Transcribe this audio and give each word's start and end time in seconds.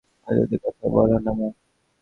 অযৌক্তিক 0.27 0.59
কথা 0.63 0.85
বোলো 0.93 1.17
না, 1.19 1.31
মা। 1.33 1.47